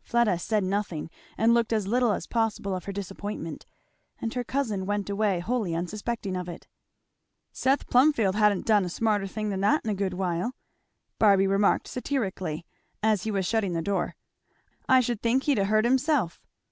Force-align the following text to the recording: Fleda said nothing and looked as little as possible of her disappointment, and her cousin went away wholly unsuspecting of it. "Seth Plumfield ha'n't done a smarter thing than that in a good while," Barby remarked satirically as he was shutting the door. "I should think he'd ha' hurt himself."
Fleda 0.00 0.38
said 0.38 0.62
nothing 0.62 1.10
and 1.36 1.52
looked 1.54 1.72
as 1.72 1.88
little 1.88 2.12
as 2.12 2.28
possible 2.28 2.76
of 2.76 2.84
her 2.84 2.92
disappointment, 2.92 3.66
and 4.20 4.32
her 4.32 4.44
cousin 4.44 4.86
went 4.86 5.10
away 5.10 5.40
wholly 5.40 5.74
unsuspecting 5.74 6.36
of 6.36 6.48
it. 6.48 6.68
"Seth 7.50 7.88
Plumfield 7.88 8.36
ha'n't 8.36 8.64
done 8.64 8.84
a 8.84 8.88
smarter 8.88 9.26
thing 9.26 9.48
than 9.50 9.60
that 9.62 9.82
in 9.84 9.90
a 9.90 9.94
good 9.94 10.14
while," 10.14 10.52
Barby 11.18 11.48
remarked 11.48 11.88
satirically 11.88 12.64
as 13.02 13.24
he 13.24 13.32
was 13.32 13.44
shutting 13.44 13.72
the 13.72 13.82
door. 13.82 14.14
"I 14.88 15.00
should 15.00 15.20
think 15.20 15.42
he'd 15.42 15.58
ha' 15.58 15.66
hurt 15.66 15.84
himself." 15.84 16.40